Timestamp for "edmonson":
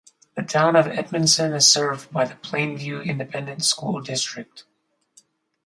0.87-1.53